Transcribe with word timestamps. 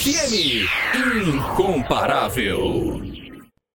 FM, 0.00 0.64
incomparável. 0.96 3.02